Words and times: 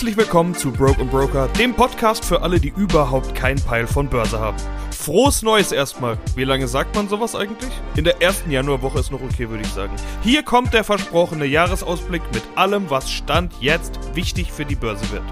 Herzlich 0.00 0.16
willkommen 0.16 0.54
zu 0.54 0.72
Broke 0.72 1.04
Broker, 1.04 1.48
dem 1.58 1.74
Podcast 1.74 2.24
für 2.24 2.40
alle, 2.40 2.58
die 2.58 2.72
überhaupt 2.74 3.34
keinen 3.34 3.60
Peil 3.60 3.86
von 3.86 4.08
Börse 4.08 4.40
haben. 4.40 4.56
Frohes 4.90 5.42
Neues 5.42 5.72
erstmal. 5.72 6.16
Wie 6.34 6.44
lange 6.44 6.68
sagt 6.68 6.94
man 6.94 7.06
sowas 7.06 7.34
eigentlich? 7.34 7.70
In 7.96 8.04
der 8.04 8.22
ersten 8.22 8.50
Januarwoche 8.50 8.98
ist 9.00 9.12
noch 9.12 9.20
okay, 9.20 9.50
würde 9.50 9.62
ich 9.62 9.68
sagen. 9.68 9.94
Hier 10.22 10.42
kommt 10.42 10.72
der 10.72 10.84
versprochene 10.84 11.44
Jahresausblick 11.44 12.22
mit 12.32 12.42
allem, 12.54 12.88
was 12.88 13.10
Stand 13.10 13.52
jetzt 13.60 13.98
wichtig 14.14 14.50
für 14.50 14.64
die 14.64 14.74
Börse 14.74 15.04
wird. 15.10 15.22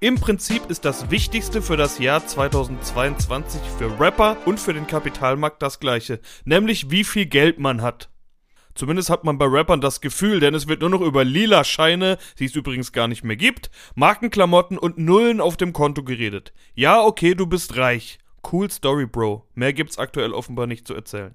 Im 0.00 0.16
Prinzip 0.16 0.68
ist 0.68 0.84
das 0.84 1.10
Wichtigste 1.10 1.62
für 1.62 1.78
das 1.78 1.98
Jahr 1.98 2.26
2022 2.26 3.62
für 3.78 3.98
Rapper 3.98 4.36
und 4.44 4.60
für 4.60 4.74
den 4.74 4.86
Kapitalmarkt 4.86 5.62
das 5.62 5.80
gleiche, 5.80 6.20
nämlich 6.44 6.90
wie 6.90 7.04
viel 7.04 7.24
Geld 7.24 7.58
man 7.58 7.80
hat. 7.80 8.11
Zumindest 8.74 9.10
hat 9.10 9.24
man 9.24 9.38
bei 9.38 9.46
Rappern 9.46 9.80
das 9.80 10.00
Gefühl, 10.00 10.40
denn 10.40 10.54
es 10.54 10.68
wird 10.68 10.80
nur 10.80 10.90
noch 10.90 11.00
über 11.00 11.24
lila 11.24 11.64
Scheine, 11.64 12.18
die 12.38 12.46
es 12.46 12.54
übrigens 12.54 12.92
gar 12.92 13.08
nicht 13.08 13.24
mehr 13.24 13.36
gibt, 13.36 13.70
Markenklamotten 13.94 14.78
und 14.78 14.98
Nullen 14.98 15.40
auf 15.40 15.56
dem 15.56 15.72
Konto 15.72 16.02
geredet. 16.02 16.52
Ja, 16.74 17.02
okay, 17.02 17.34
du 17.34 17.46
bist 17.46 17.76
reich. 17.76 18.18
Cool 18.50 18.70
Story, 18.70 19.06
Bro. 19.06 19.46
Mehr 19.54 19.72
gibt's 19.72 19.98
aktuell 19.98 20.32
offenbar 20.32 20.66
nicht 20.66 20.86
zu 20.86 20.94
erzählen. 20.94 21.34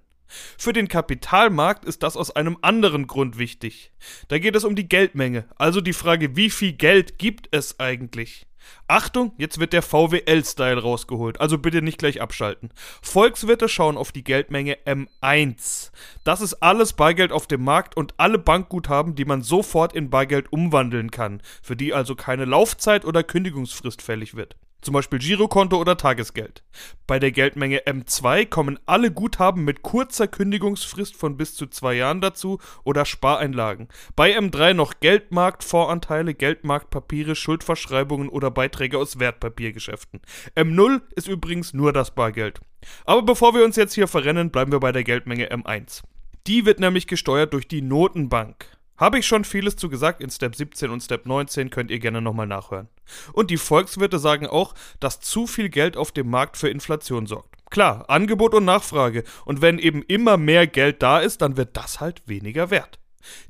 Für 0.58 0.74
den 0.74 0.88
Kapitalmarkt 0.88 1.86
ist 1.86 2.04
das 2.04 2.18
aus 2.18 2.36
einem 2.36 2.58
anderen 2.62 3.08
Grund 3.08 3.38
wichtig. 3.38 3.92
Da 4.28 4.40
geht 4.40 4.56
es 4.56 4.64
um 4.64 4.76
die 4.76 4.90
Geldmenge, 4.90 5.46
also 5.58 5.82
die 5.82 5.94
Frage, 5.94 6.36
wie 6.36 6.50
viel 6.50 6.74
Geld 6.74 7.18
gibt 7.18 7.50
es 7.52 7.80
eigentlich? 7.80 8.48
Achtung, 8.88 9.34
jetzt 9.38 9.60
wird 9.60 9.74
der 9.74 9.82
VWL-Style 9.82 10.82
rausgeholt, 10.82 11.40
also 11.40 11.58
bitte 11.58 11.82
nicht 11.82 11.98
gleich 11.98 12.22
abschalten. 12.22 12.70
Volkswirte 13.02 13.70
schauen 13.70 13.98
auf 13.98 14.12
die 14.12 14.24
Geldmenge 14.24 14.78
M1. 14.86 15.92
Das 16.24 16.42
ist 16.42 16.56
alles 16.56 16.94
Bargeld 16.94 17.32
auf 17.32 17.48
dem 17.48 17.64
Markt 17.64 17.98
und 17.98 18.14
alle 18.18 18.40
Bankguthaben, 18.40 19.16
die 19.16 19.26
man 19.26 19.42
sofort 19.42 19.94
in 19.94 20.10
Bargeld 20.10 20.52
umwandeln 20.52 21.12
kann, 21.12 21.42
für 21.62 21.76
die 21.76 21.94
also 21.94 22.16
keine 22.16 22.46
Laufzeit 22.46 23.06
oder 23.06 23.24
Kündigungsfrist 23.24 24.02
fällig 24.02 24.36
wird 24.36 24.56
zum 24.82 24.94
Beispiel 24.94 25.20
Girokonto 25.20 25.78
oder 25.78 25.98
Tagesgeld. 25.98 26.64
Bei 27.08 27.20
der 27.20 27.32
Geldmenge 27.32 27.86
M2 27.86 28.46
kommen 28.46 28.80
alle 28.86 29.12
Guthaben 29.12 29.64
mit 29.64 29.82
kurzer 29.82 30.28
Kündigungsfrist 30.28 31.16
von 31.16 31.38
bis 31.38 31.56
zu 31.56 31.68
zwei 31.68 31.96
Jahren 31.96 32.22
dazu 32.22 32.60
oder 32.84 33.06
Spareinlagen. 33.06 33.88
Bei 34.16 34.38
M3 34.38 34.74
noch 34.74 35.00
Geldmarkt, 35.00 35.64
Voranteile, 35.64 36.34
Geldmarktpapiere, 36.34 37.36
Schuldverschreibungen 37.36 38.30
oder 38.30 38.52
Beiträge 38.52 38.98
aus 38.98 39.20
Wertpapiergeschäften. 39.20 40.22
M0 40.56 41.02
ist 41.16 41.28
übrigens 41.28 41.74
nur 41.74 41.94
das 41.94 42.14
Bargeld. 42.14 42.60
Aber 43.06 43.24
bevor 43.24 43.54
wir 43.54 43.66
uns 43.66 43.76
jetzt 43.76 43.94
hier 43.94 44.08
verrennen, 44.08 44.52
bleiben 44.52 44.72
wir 44.72 44.80
bei 44.80 44.92
der 44.92 45.04
Geldmenge 45.04 45.52
M1. 45.52 46.04
Die 46.46 46.66
wird 46.66 46.80
nämlich 46.80 47.08
gesteuert 47.08 47.54
durch 47.54 47.68
die 47.68 47.82
Notenbank. 47.82 48.77
Habe 48.98 49.20
ich 49.20 49.28
schon 49.28 49.44
vieles 49.44 49.76
zu 49.76 49.90
gesagt 49.90 50.22
in 50.22 50.30
Step 50.30 50.56
17 50.56 50.90
und 50.90 51.02
Step 51.02 51.26
19, 51.26 51.70
könnt 51.70 51.92
ihr 51.92 52.00
gerne 52.00 52.22
nochmal 52.22 52.48
nachhören. 52.48 52.90
Und 53.34 53.52
die 53.52 53.58
Volkswirte 53.58 54.20
sagen 54.20 54.48
auch, 54.48 54.74
dass 55.00 55.20
zu 55.20 55.48
viel 55.48 55.70
Geld 55.70 55.98
auf 55.98 56.12
dem 56.12 56.30
Markt 56.30 56.58
für 56.58 56.70
Inflation 56.70 57.28
sorgt. 57.28 57.58
Klar, 57.70 58.10
Angebot 58.10 58.54
und 58.54 58.66
Nachfrage. 58.66 59.24
Und 59.46 59.62
wenn 59.62 59.78
eben 59.78 60.02
immer 60.04 60.38
mehr 60.38 60.68
Geld 60.68 61.04
da 61.04 61.20
ist, 61.20 61.42
dann 61.42 61.58
wird 61.58 61.76
das 61.78 62.00
halt 62.00 62.24
weniger 62.26 62.72
wert. 62.72 63.00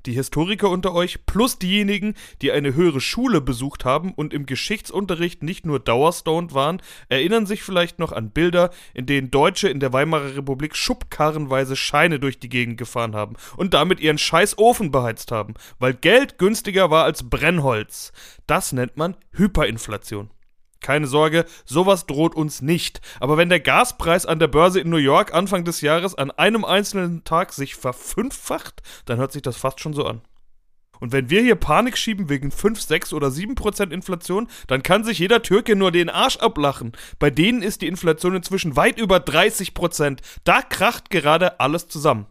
Die 0.06 0.14
Historiker 0.14 0.70
unter 0.70 0.94
euch 0.94 1.26
plus 1.26 1.60
diejenigen, 1.60 2.16
die 2.42 2.52
eine 2.52 2.74
höhere 2.74 3.02
Schule 3.02 3.42
besucht 3.42 3.86
haben 3.86 4.14
und 4.14 4.34
im 4.34 4.46
Geschichtsunterricht 4.46 5.44
nicht 5.44 5.66
nur 5.66 5.80
dauerstoned 5.80 6.54
waren, 6.54 6.82
erinnern 7.10 7.46
sich 7.46 7.64
vielleicht 7.64 8.00
noch 8.00 8.12
an 8.12 8.32
Bilder, 8.32 8.72
in 8.94 9.06
denen 9.06 9.32
Deutsche 9.32 9.70
in 9.70 9.80
der 9.80 9.94
Weimarer 9.94 10.36
Republik 10.36 10.76
schubkarrenweise 10.76 11.76
Scheine 11.76 12.20
durch 12.20 12.40
die 12.40 12.50
Gegend 12.50 12.78
gefahren 12.78 13.16
haben 13.16 13.36
und 13.56 13.74
damit 13.74 14.00
ihren 14.00 14.18
scheiß 14.18 14.58
Ofen 14.58 14.92
beheizt 14.92 15.32
haben, 15.32 15.54
weil 15.80 15.94
Geld 15.94 16.38
günstiger 16.38 16.90
war 16.90 17.04
als 17.04 17.30
Brennholz. 17.30 18.12
Das 18.46 18.72
nennt 18.72 18.98
man 18.98 19.16
Hyperinflation. 19.34 20.30
Keine 20.82 21.08
Sorge, 21.08 21.46
sowas 21.66 22.06
droht 22.06 22.36
uns 22.36 22.62
nicht. 22.62 23.02
Aber 23.20 23.38
wenn 23.38 23.50
der 23.50 23.60
Gaspreis 23.60 24.26
an 24.26 24.40
der 24.40 24.48
Börse 24.48 24.80
in 24.80 24.90
New 24.90 24.98
York 24.98 25.34
Anfang 25.34 25.64
des 25.66 25.82
Jahres 25.82 26.16
an 26.16 26.32
einem 26.32 26.66
einzelnen 26.66 27.24
Tag 27.24 27.54
sich 27.54 27.76
verfünffacht, 27.76 28.82
dann 29.06 29.18
hört 29.18 29.32
sich 29.32 29.42
das 29.42 29.58
fast 29.58 29.80
schon 29.80 29.94
so 29.94 30.06
an. 30.06 30.22
Und 31.00 31.12
wenn 31.12 31.30
wir 31.30 31.42
hier 31.42 31.56
Panik 31.56 31.98
schieben 31.98 32.30
wegen 32.30 32.52
5, 32.52 32.82
6 32.82 33.14
oder 33.14 33.28
7% 33.28 33.92
Inflation, 33.92 34.48
dann 34.68 34.84
kann 34.84 35.04
sich 35.04 35.20
jeder 35.20 35.42
Türke 35.42 35.76
nur 35.76 35.92
den 35.92 36.10
Arsch 36.10 36.38
ablachen. 36.38 36.94
Bei 37.20 37.30
denen 37.30 37.62
ist 37.62 37.82
die 37.82 37.88
Inflation 37.88 38.36
inzwischen 38.36 38.76
weit 38.76 39.00
über 39.00 39.18
30%. 39.18 40.20
Da 40.44 40.62
kracht 40.62 41.10
gerade 41.10 41.60
alles 41.60 41.88
zusammen. 41.88 42.26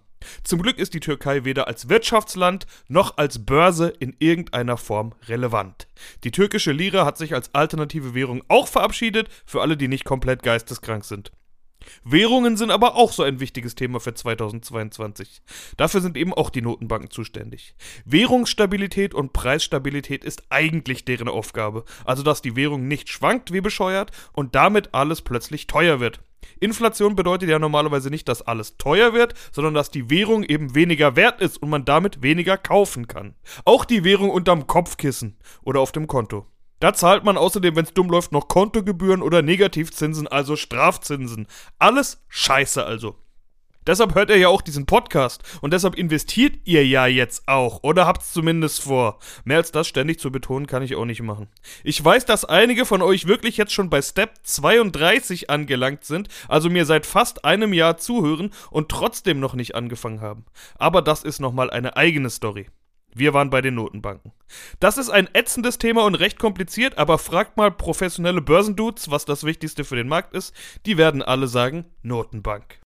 Zum 0.44 0.62
Glück 0.62 0.78
ist 0.78 0.94
die 0.94 1.00
Türkei 1.00 1.44
weder 1.44 1.66
als 1.66 1.88
Wirtschaftsland 1.88 2.66
noch 2.88 3.16
als 3.16 3.44
Börse 3.44 3.88
in 3.98 4.16
irgendeiner 4.19 4.76
Form 4.76 5.14
relevant. 5.28 5.88
Die 6.25 6.31
türkische 6.31 6.72
Lira 6.72 7.04
hat 7.04 7.19
sich 7.19 7.34
als 7.34 7.54
alternative 7.54 8.14
Währung 8.14 8.42
auch 8.48 8.69
verabschiedet, 8.69 9.28
für 9.44 9.62
alle, 9.62 9.76
die 9.76 9.88
nicht 9.88 10.04
komplett 10.04 10.42
geisteskrank 10.42 11.04
sind. 11.04 11.32
Währungen 12.04 12.56
sind 12.56 12.70
aber 12.70 12.97
auch 12.97 13.12
so 13.12 13.22
ein 13.22 13.41
wichtiges 13.41 13.75
Thema 13.75 14.00
für 14.00 14.15
2022. 14.15 15.42
Dafür 15.76 16.00
sind 16.00 16.16
eben 16.16 16.32
auch 16.32 16.50
die 16.50 16.62
Notenbanken 16.62 17.10
zuständig. 17.10 17.75
Währungsstabilität 18.04 19.15
und 19.15 19.32
Preisstabilität 19.32 20.25
ist 20.25 20.44
eigentlich 20.50 21.04
deren 21.04 21.28
Aufgabe, 21.28 21.84
also 22.04 22.22
dass 22.22 22.42
die 22.42 22.56
Währung 22.56 22.88
nicht 22.88 23.09
schwankt 23.09 23.53
wie 23.53 23.60
bescheuert 23.60 24.10
und 24.32 24.54
damit 24.54 24.94
alles 24.94 25.22
plötzlich 25.22 25.66
teuer 25.66 26.00
wird. 26.00 26.20
Inflation 26.60 27.16
bedeutet 27.16 27.48
ja 27.48 27.58
normalerweise 27.58 28.10
nicht, 28.10 28.28
dass 28.28 28.42
alles 28.42 28.76
teuer 28.76 29.12
wird, 29.12 29.34
sondern 29.52 29.74
dass 29.74 29.90
die 29.90 30.10
Währung 30.10 30.42
eben 30.42 30.74
weniger 30.74 31.16
wert 31.16 31.40
ist 31.40 31.58
und 31.62 31.70
man 31.70 31.84
damit 31.84 32.22
weniger 32.22 32.56
kaufen 32.56 33.08
kann. 33.08 33.34
Auch 33.64 33.84
die 33.84 34.04
Währung 34.04 34.30
unterm 34.30 34.66
Kopfkissen 34.66 35.36
oder 35.62 35.80
auf 35.80 35.92
dem 35.92 36.06
Konto. 36.06 36.46
Da 36.80 36.92
zahlt 36.92 37.24
man 37.24 37.38
außerdem, 37.38 37.74
wenn 37.74 37.84
es 37.84 37.94
dumm 37.94 38.10
läuft, 38.10 38.32
noch 38.32 38.48
Kontogebühren 38.48 39.22
oder 39.22 39.40
Negativzinsen, 39.40 40.28
also 40.28 40.56
Strafzinsen. 40.56 41.46
Alles 41.78 42.22
scheiße 42.28 42.84
also. 42.84 43.16
Deshalb 43.86 44.14
hört 44.14 44.30
ihr 44.30 44.38
ja 44.38 44.48
auch 44.48 44.62
diesen 44.62 44.84
Podcast 44.84 45.42
und 45.60 45.72
deshalb 45.72 45.94
investiert 45.94 46.56
ihr 46.64 46.86
ja 46.86 47.06
jetzt 47.06 47.47
auch 47.47 47.84
oder 47.84 48.06
habt's 48.06 48.32
zumindest 48.32 48.82
vor. 48.82 49.19
Mehr 49.44 49.58
als 49.58 49.70
das 49.70 49.86
ständig 49.86 50.19
zu 50.19 50.32
betonen 50.32 50.66
kann 50.66 50.82
ich 50.82 50.97
auch 50.97 51.04
nicht 51.04 51.22
machen. 51.22 51.48
Ich 51.84 52.04
weiß, 52.04 52.24
dass 52.24 52.44
einige 52.44 52.84
von 52.84 53.00
euch 53.00 53.28
wirklich 53.28 53.56
jetzt 53.56 53.72
schon 53.72 53.88
bei 53.88 54.02
Step 54.02 54.34
32 54.42 55.50
angelangt 55.50 56.04
sind, 56.04 56.28
also 56.48 56.69
mir 56.69 56.84
seit 56.84 57.06
fast 57.06 57.44
einem 57.44 57.72
Jahr 57.72 57.97
zuhören 57.97 58.50
und 58.70 58.88
trotzdem 58.88 59.38
noch 59.38 59.54
nicht 59.54 59.76
angefangen 59.76 60.20
haben. 60.20 60.47
Aber 60.78 61.00
das 61.00 61.22
ist 61.22 61.38
nochmal 61.38 61.70
eine 61.70 61.97
eigene 61.97 62.30
Story. 62.30 62.66
Wir 63.14 63.32
waren 63.32 63.48
bei 63.48 63.62
den 63.62 63.76
Notenbanken. 63.76 64.32
Das 64.78 64.98
ist 64.98 65.08
ein 65.08 65.28
ätzendes 65.32 65.78
Thema 65.78 66.04
und 66.04 66.16
recht 66.16 66.38
kompliziert, 66.38 66.98
aber 66.98 67.16
fragt 67.16 67.56
mal 67.56 67.70
professionelle 67.70 68.42
Börsendudes, 68.42 69.10
was 69.10 69.24
das 69.24 69.44
Wichtigste 69.44 69.84
für 69.84 69.97
den 69.97 70.08
Markt 70.08 70.34
ist. 70.34 70.54
Die 70.84 70.98
werden 70.98 71.22
alle 71.22 71.48
sagen 71.48 71.86
Notenbank. 72.03 72.80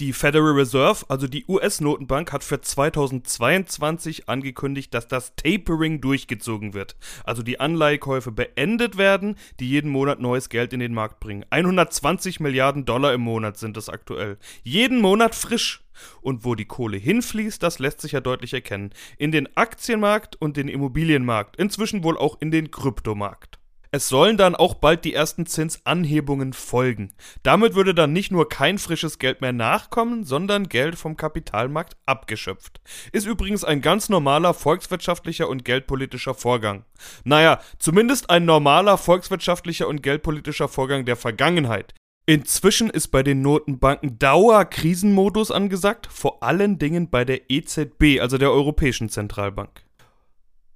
Die 0.00 0.12
Federal 0.12 0.52
Reserve, 0.52 1.04
also 1.08 1.28
die 1.28 1.44
US-Notenbank, 1.46 2.32
hat 2.32 2.42
für 2.42 2.60
2022 2.60 4.28
angekündigt, 4.28 4.92
dass 4.92 5.06
das 5.06 5.36
Tapering 5.36 6.00
durchgezogen 6.00 6.74
wird. 6.74 6.96
Also 7.22 7.44
die 7.44 7.60
Anleihekäufe 7.60 8.32
beendet 8.32 8.96
werden, 8.98 9.36
die 9.60 9.68
jeden 9.68 9.90
Monat 9.90 10.18
neues 10.18 10.48
Geld 10.48 10.72
in 10.72 10.80
den 10.80 10.94
Markt 10.94 11.20
bringen. 11.20 11.44
120 11.48 12.40
Milliarden 12.40 12.84
Dollar 12.84 13.14
im 13.14 13.20
Monat 13.20 13.56
sind 13.56 13.76
es 13.76 13.88
aktuell. 13.88 14.36
Jeden 14.64 15.00
Monat 15.00 15.36
frisch. 15.36 15.84
Und 16.20 16.44
wo 16.44 16.56
die 16.56 16.64
Kohle 16.64 16.96
hinfließt, 16.96 17.62
das 17.62 17.78
lässt 17.78 18.00
sich 18.00 18.12
ja 18.12 18.20
deutlich 18.20 18.52
erkennen. 18.52 18.90
In 19.16 19.30
den 19.30 19.56
Aktienmarkt 19.56 20.34
und 20.34 20.56
den 20.56 20.66
Immobilienmarkt, 20.66 21.54
inzwischen 21.54 22.02
wohl 22.02 22.18
auch 22.18 22.40
in 22.40 22.50
den 22.50 22.72
Kryptomarkt. 22.72 23.60
Es 23.94 24.08
sollen 24.08 24.36
dann 24.36 24.56
auch 24.56 24.74
bald 24.74 25.04
die 25.04 25.14
ersten 25.14 25.46
Zinsanhebungen 25.46 26.52
folgen. 26.52 27.12
Damit 27.44 27.76
würde 27.76 27.94
dann 27.94 28.12
nicht 28.12 28.32
nur 28.32 28.48
kein 28.48 28.78
frisches 28.78 29.20
Geld 29.20 29.40
mehr 29.40 29.52
nachkommen, 29.52 30.24
sondern 30.24 30.68
Geld 30.68 30.96
vom 30.96 31.16
Kapitalmarkt 31.16 31.96
abgeschöpft. 32.04 32.80
Ist 33.12 33.24
übrigens 33.24 33.62
ein 33.62 33.82
ganz 33.82 34.08
normaler 34.08 34.52
volkswirtschaftlicher 34.52 35.48
und 35.48 35.64
geldpolitischer 35.64 36.34
Vorgang. 36.34 36.84
Naja, 37.22 37.60
zumindest 37.78 38.30
ein 38.30 38.44
normaler 38.44 38.98
volkswirtschaftlicher 38.98 39.86
und 39.86 40.02
geldpolitischer 40.02 40.66
Vorgang 40.66 41.04
der 41.04 41.14
Vergangenheit. 41.14 41.94
Inzwischen 42.26 42.90
ist 42.90 43.12
bei 43.12 43.22
den 43.22 43.42
Notenbanken 43.42 44.18
Dauerkrisenmodus 44.18 45.52
angesagt, 45.52 46.08
vor 46.10 46.42
allen 46.42 46.80
Dingen 46.80 47.10
bei 47.10 47.24
der 47.24 47.48
EZB, 47.48 48.18
also 48.20 48.38
der 48.38 48.50
Europäischen 48.50 49.08
Zentralbank. 49.08 49.83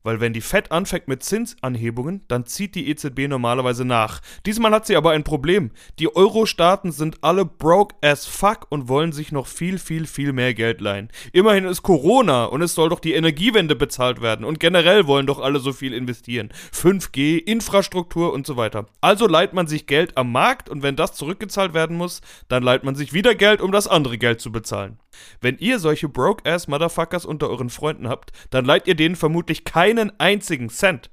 Weil 0.03 0.21
wenn 0.21 0.33
die 0.33 0.41
Fed 0.41 0.73
anfängt 0.73 1.09
mit 1.09 1.23
Zinsanhebungen, 1.23 2.23
dann 2.29 2.47
zieht 2.47 2.75
die 2.75 2.89
EZB 2.89 3.29
normalerweise 3.29 3.85
nach. 3.85 4.21
Diesmal 4.47 4.73
hat 4.73 4.87
sie 4.87 4.97
aber 4.97 5.11
ein 5.11 5.25
Problem. 5.25 5.71
Die 5.99 6.15
Euro-Staaten 6.15 6.93
sind 6.93 7.23
alle 7.23 7.45
broke 7.45 7.97
as 8.03 8.27
fuck 8.27 8.67
und 8.71 8.89
wollen 8.89 9.13
sich 9.13 9.33
noch 9.33 9.47
viel, 9.47 9.79
viel, 9.79 10.07
viel 10.07 10.33
mehr 10.33 10.55
Geld 10.55 10.81
leihen. 10.81 11.09
Immerhin 11.33 11.65
ist 11.65 11.83
Corona 11.83 12.45
und 12.45 12.63
es 12.63 12.75
soll 12.75 12.89
doch 12.89 13.01
die 13.01 13.15
Energiewende 13.15 13.77
bezahlt 13.77 14.23
werden 14.23 14.45
und 14.45 14.61
generell 14.61 15.07
wollen 15.07 15.27
doch 15.27 15.41
alle 15.41 15.59
so 15.59 15.73
viel 15.73 15.93
investieren. 15.93 16.51
5G, 16.73 17.39
Infrastruktur 17.39 18.33
und 18.33 18.47
so 18.47 18.57
weiter. 18.57 18.87
Also 19.01 19.27
leiht 19.27 19.53
man 19.53 19.67
sich 19.67 19.87
Geld 19.87 20.17
am 20.17 20.33
Markt 20.33 20.69
und 20.69 20.83
wenn 20.83 20.97
das 20.97 21.15
zurückgezahlt 21.15 21.75
werden 21.75 21.97
muss, 21.97 22.21
dann 22.49 22.63
leiht 22.63 22.85
man 22.85 22.95
sich 22.95 23.13
wieder 23.13 23.35
Geld, 23.35 23.61
um 23.61 23.73
das 23.73 23.89
andere 23.89 24.19
Geld 24.19 24.41
zu 24.41 24.53
bezahlen. 24.53 24.99
Wenn 25.41 25.59
ihr 25.59 25.79
solche 25.79 26.09
broke-ass 26.09 26.69
Motherfuckers 26.69 27.25
unter 27.25 27.51
euren 27.51 27.71
Freunden 27.71 28.09
habt, 28.09 28.33
dann 28.51 28.65
leiht 28.65 28.87
ihr 28.87 28.95
denen 28.95 29.17
vermutlich 29.17 29.65
keinen 29.89 30.13
einzigen 30.21 30.69
Cent. 30.69 31.11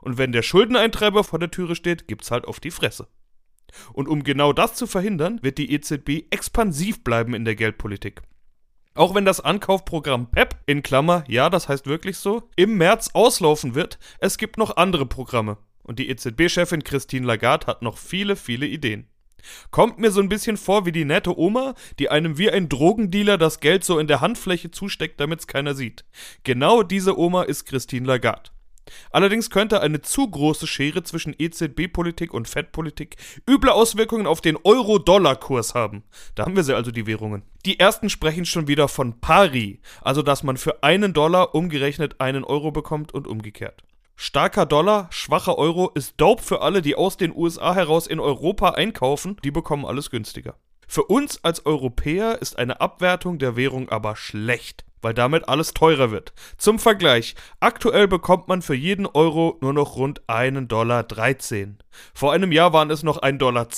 Und 0.00 0.16
wenn 0.16 0.32
der 0.32 0.42
Schuldeneintreiber 0.42 1.24
vor 1.24 1.38
der 1.38 1.50
Türe 1.50 1.74
steht, 1.74 2.08
gibt's 2.08 2.30
halt 2.30 2.46
auf 2.46 2.58
die 2.58 2.70
Fresse. 2.70 3.06
Und 3.92 4.08
um 4.08 4.24
genau 4.24 4.54
das 4.54 4.74
zu 4.74 4.86
verhindern, 4.86 5.40
wird 5.42 5.58
die 5.58 5.72
EZB 5.72 6.24
expansiv 6.30 7.04
bleiben 7.04 7.34
in 7.34 7.44
der 7.44 7.54
Geldpolitik. 7.54 8.22
Auch 8.94 9.14
wenn 9.14 9.26
das 9.26 9.40
Ankaufprogramm 9.40 10.30
PEP 10.30 10.56
in 10.64 10.82
Klammer, 10.82 11.22
ja, 11.28 11.50
das 11.50 11.68
heißt 11.68 11.86
wirklich 11.86 12.16
so, 12.16 12.48
im 12.56 12.78
März 12.78 13.10
auslaufen 13.12 13.74
wird, 13.74 13.98
es 14.20 14.38
gibt 14.38 14.56
noch 14.56 14.78
andere 14.78 15.04
Programme. 15.04 15.58
Und 15.82 15.98
die 15.98 16.08
EZB-Chefin 16.08 16.84
Christine 16.84 17.26
Lagarde 17.26 17.66
hat 17.66 17.82
noch 17.82 17.98
viele, 17.98 18.36
viele 18.36 18.66
Ideen. 18.66 19.06
Kommt 19.70 19.98
mir 19.98 20.10
so 20.10 20.20
ein 20.20 20.28
bisschen 20.28 20.56
vor 20.56 20.86
wie 20.86 20.92
die 20.92 21.04
nette 21.04 21.38
Oma, 21.38 21.74
die 21.98 22.10
einem 22.10 22.38
wie 22.38 22.50
ein 22.50 22.68
Drogendealer 22.68 23.38
das 23.38 23.60
Geld 23.60 23.84
so 23.84 23.98
in 23.98 24.06
der 24.06 24.20
Handfläche 24.20 24.70
zusteckt, 24.70 25.20
damit's 25.20 25.46
keiner 25.46 25.74
sieht. 25.74 26.04
Genau 26.44 26.82
diese 26.82 27.18
Oma 27.18 27.42
ist 27.42 27.64
Christine 27.64 28.06
Lagarde. 28.06 28.50
Allerdings 29.10 29.50
könnte 29.50 29.80
eine 29.80 30.00
zu 30.00 30.28
große 30.28 30.66
Schere 30.66 31.02
zwischen 31.02 31.34
EZB-Politik 31.38 32.32
und 32.32 32.48
Fed-Politik 32.48 33.16
üble 33.48 33.70
Auswirkungen 33.70 34.26
auf 34.26 34.40
den 34.40 34.56
Euro-Dollar-Kurs 34.56 35.74
haben. 35.74 36.04
Da 36.34 36.44
haben 36.44 36.56
wir 36.56 36.64
sie 36.64 36.74
also 36.74 36.90
die 36.90 37.06
Währungen. 37.06 37.42
Die 37.66 37.78
ersten 37.78 38.10
sprechen 38.10 38.44
schon 38.44 38.68
wieder 38.68 38.88
von 38.88 39.20
Pari, 39.20 39.80
also 40.02 40.22
dass 40.22 40.42
man 40.42 40.56
für 40.56 40.82
einen 40.82 41.12
Dollar 41.12 41.54
umgerechnet 41.54 42.20
einen 42.20 42.44
Euro 42.44 42.70
bekommt 42.70 43.12
und 43.12 43.26
umgekehrt. 43.26 43.82
Starker 44.20 44.66
Dollar, 44.66 45.06
schwacher 45.10 45.56
Euro 45.58 45.92
ist 45.94 46.14
dope 46.16 46.42
für 46.42 46.60
alle, 46.60 46.82
die 46.82 46.96
aus 46.96 47.16
den 47.16 47.32
USA 47.32 47.72
heraus 47.72 48.08
in 48.08 48.18
Europa 48.18 48.70
einkaufen, 48.70 49.36
die 49.44 49.52
bekommen 49.52 49.86
alles 49.86 50.10
günstiger. 50.10 50.56
Für 50.88 51.04
uns 51.04 51.44
als 51.44 51.64
Europäer 51.64 52.42
ist 52.42 52.58
eine 52.58 52.80
Abwertung 52.80 53.38
der 53.38 53.54
Währung 53.54 53.88
aber 53.90 54.16
schlecht 54.16 54.84
weil 55.00 55.14
damit 55.14 55.48
alles 55.48 55.74
teurer 55.74 56.10
wird. 56.10 56.32
Zum 56.56 56.80
Vergleich, 56.80 57.36
aktuell 57.60 58.08
bekommt 58.08 58.48
man 58.48 58.62
für 58.62 58.74
jeden 58.74 59.06
Euro 59.06 59.56
nur 59.60 59.72
noch 59.72 59.94
rund 59.94 60.22
1,13 60.26 60.66
Dollar. 60.66 61.06
Vor 62.12 62.32
einem 62.32 62.50
Jahr 62.50 62.72
waren 62.72 62.90
es 62.90 63.04
noch 63.04 63.22
1,22 63.22 63.38
Dollar 63.38 63.68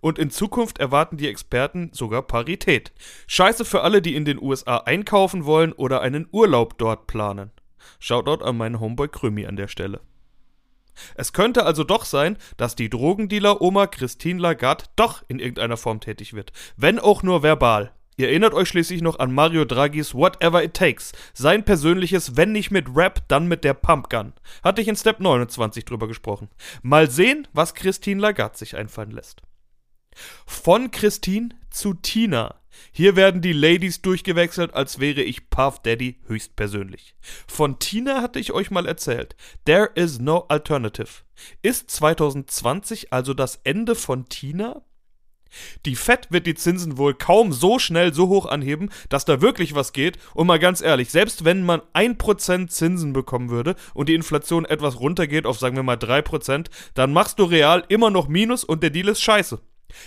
und 0.00 0.18
in 0.18 0.30
Zukunft 0.30 0.78
erwarten 0.78 1.16
die 1.16 1.28
Experten 1.28 1.88
sogar 1.94 2.20
Parität. 2.20 2.92
Scheiße 3.26 3.64
für 3.64 3.80
alle, 3.80 4.02
die 4.02 4.14
in 4.14 4.26
den 4.26 4.38
USA 4.38 4.76
einkaufen 4.76 5.46
wollen 5.46 5.72
oder 5.72 6.02
einen 6.02 6.28
Urlaub 6.30 6.76
dort 6.76 7.06
planen. 7.06 7.50
Shoutout 7.98 8.44
an 8.44 8.56
meinen 8.56 8.80
Homeboy 8.80 9.08
Krümi 9.08 9.46
an 9.46 9.56
der 9.56 9.68
Stelle. 9.68 10.00
Es 11.14 11.32
könnte 11.32 11.64
also 11.64 11.84
doch 11.84 12.04
sein, 12.04 12.36
dass 12.56 12.74
die 12.74 12.90
Drogendealer-Oma 12.90 13.86
Christine 13.86 14.40
Lagarde 14.40 14.84
doch 14.96 15.22
in 15.28 15.38
irgendeiner 15.38 15.76
Form 15.76 16.00
tätig 16.00 16.34
wird, 16.34 16.52
wenn 16.76 16.98
auch 16.98 17.22
nur 17.22 17.42
verbal. 17.42 17.92
Ihr 18.16 18.30
erinnert 18.30 18.52
euch 18.52 18.68
schließlich 18.68 19.00
noch 19.00 19.20
an 19.20 19.32
Mario 19.32 19.64
Draghis 19.64 20.12
Whatever 20.12 20.64
It 20.64 20.74
Takes, 20.74 21.12
sein 21.34 21.64
persönliches 21.64 22.36
Wenn 22.36 22.50
nicht 22.50 22.72
mit 22.72 22.88
Rap, 22.96 23.22
dann 23.28 23.46
mit 23.46 23.62
der 23.62 23.74
Pumpgun. 23.74 24.32
Hatte 24.64 24.82
ich 24.82 24.88
in 24.88 24.96
Step 24.96 25.20
29 25.20 25.84
drüber 25.84 26.08
gesprochen. 26.08 26.48
Mal 26.82 27.08
sehen, 27.08 27.46
was 27.52 27.74
Christine 27.74 28.20
Lagarde 28.20 28.58
sich 28.58 28.76
einfallen 28.76 29.12
lässt. 29.12 29.42
Von 30.46 30.90
Christine 30.90 31.50
zu 31.70 31.94
Tina. 31.94 32.56
Hier 32.92 33.16
werden 33.16 33.42
die 33.42 33.52
Ladies 33.52 34.02
durchgewechselt, 34.02 34.74
als 34.74 34.98
wäre 34.98 35.22
ich 35.22 35.50
Puff 35.50 35.80
Daddy 35.82 36.18
höchstpersönlich. 36.26 37.14
Von 37.46 37.78
Tina 37.78 38.22
hatte 38.22 38.38
ich 38.38 38.52
euch 38.52 38.70
mal 38.70 38.86
erzählt. 38.86 39.36
There 39.64 39.90
is 39.94 40.18
no 40.18 40.46
alternative. 40.48 41.22
Ist 41.62 41.90
2020 41.90 43.12
also 43.12 43.34
das 43.34 43.60
Ende 43.64 43.94
von 43.94 44.28
Tina? 44.28 44.82
Die 45.86 45.96
Fed 45.96 46.28
wird 46.30 46.46
die 46.46 46.54
Zinsen 46.54 46.98
wohl 46.98 47.14
kaum 47.14 47.52
so 47.52 47.78
schnell 47.78 48.12
so 48.12 48.28
hoch 48.28 48.46
anheben, 48.46 48.90
dass 49.08 49.24
da 49.24 49.40
wirklich 49.40 49.74
was 49.74 49.92
geht. 49.92 50.18
Und 50.34 50.46
mal 50.46 50.58
ganz 50.58 50.80
ehrlich, 50.80 51.10
selbst 51.10 51.44
wenn 51.44 51.64
man 51.64 51.80
1% 51.94 52.68
Zinsen 52.68 53.12
bekommen 53.12 53.50
würde 53.50 53.74
und 53.94 54.08
die 54.08 54.14
Inflation 54.14 54.64
etwas 54.64 55.00
runtergeht 55.00 55.46
auf 55.46 55.58
sagen 55.58 55.76
wir 55.76 55.82
mal 55.82 55.96
3%, 55.96 56.66
dann 56.94 57.12
machst 57.12 57.38
du 57.38 57.44
real 57.44 57.84
immer 57.88 58.10
noch 58.10 58.28
Minus 58.28 58.64
und 58.64 58.82
der 58.82 58.90
Deal 58.90 59.08
ist 59.08 59.22
scheiße. 59.22 59.60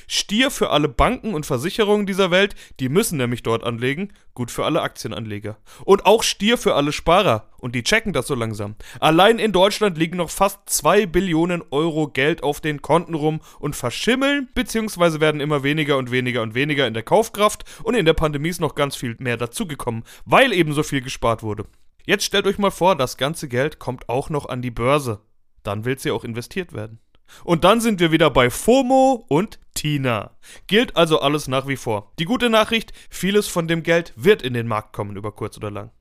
Stier 0.07 0.51
für 0.51 0.69
alle 0.69 0.88
Banken 0.88 1.33
und 1.33 1.45
Versicherungen 1.45 2.06
dieser 2.06 2.31
Welt, 2.31 2.56
die 2.80 2.89
müssen 2.89 3.18
nämlich 3.18 3.44
dort 3.44 3.63
anlegen, 3.63 4.13
gut 4.33 4.51
für 4.51 4.66
alle 4.66 4.81
Aktienanleger. 4.81 5.57
Und 5.86 6.06
auch 6.06 6.24
Stier 6.24 6.57
für 6.57 6.75
alle 6.75 6.92
Sparer, 6.92 7.50
und 7.57 7.75
die 7.75 7.83
checken 7.83 8.13
das 8.13 8.28
so 8.28 8.36
langsam. 8.36 8.75
Allein 9.00 9.39
in 9.39 9.51
Deutschland 9.51 9.98
liegen 9.98 10.18
noch 10.18 10.30
fast 10.30 10.60
2 10.66 11.06
Billionen 11.06 11.63
Euro 11.72 12.07
Geld 12.07 12.44
auf 12.44 12.62
den 12.62 12.81
Konten 12.81 13.13
rum 13.13 13.42
und 13.60 13.75
verschimmeln, 13.75 14.50
beziehungsweise 14.54 15.19
werden 15.19 15.42
immer 15.42 15.63
weniger 15.63 15.98
und 15.98 16.12
weniger 16.12 16.42
und 16.42 16.56
weniger 16.56 16.88
in 16.88 16.94
der 16.94 17.04
Kaufkraft 17.04 17.63
und 17.83 17.95
in 17.95 18.06
der 18.06 18.13
Pandemie 18.13 18.50
ist 18.50 18.62
noch 18.62 18.75
ganz 18.75 18.95
viel 18.95 19.16
mehr 19.19 19.38
dazugekommen, 19.38 20.04
weil 20.25 20.54
eben 20.54 20.74
so 20.74 20.83
viel 20.83 21.01
gespart 21.01 21.44
wurde. 21.44 21.66
Jetzt 22.06 22.25
stellt 22.25 22.48
euch 22.48 22.57
mal 22.57 22.72
vor, 22.72 22.95
das 22.95 23.18
ganze 23.18 23.48
Geld 23.48 23.78
kommt 23.78 24.10
auch 24.10 24.30
noch 24.30 24.50
an 24.50 24.62
die 24.62 24.72
Börse. 24.72 25.22
Dann 25.63 25.86
will 25.86 26.00
sie 26.00 26.12
auch 26.12 26.24
investiert 26.24 26.74
werden. 26.74 27.00
Und 27.44 27.63
dann 27.63 27.81
sind 27.81 28.00
wir 28.00 28.12
wieder 28.12 28.30
bei 28.30 28.50
FOMO 28.50 29.25
und 29.28 29.60
Tina. 29.74 30.38
Gilt 30.68 30.95
also 30.98 31.19
alles 31.19 31.48
nach 31.48 31.68
wie 31.68 31.78
vor. 31.78 32.12
Die 32.19 32.25
gute 32.25 32.50
Nachricht, 32.50 32.94
vieles 33.10 33.48
von 33.48 33.68
dem 33.68 33.83
Geld 33.83 34.13
wird 34.16 34.42
in 34.42 34.54
den 34.54 34.68
Markt 34.68 34.94
kommen 34.94 35.16
über 35.16 35.31
kurz 35.31 35.57
oder 35.57 35.72
lang. 35.72 35.92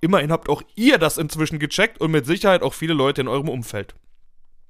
Immerhin 0.00 0.32
habt 0.32 0.48
auch 0.48 0.62
ihr 0.74 0.98
das 0.98 1.18
inzwischen 1.18 1.58
gecheckt 1.58 2.00
und 2.00 2.10
mit 2.10 2.26
Sicherheit 2.26 2.62
auch 2.62 2.74
viele 2.74 2.94
Leute 2.94 3.20
in 3.20 3.28
eurem 3.28 3.48
Umfeld. 3.48 3.94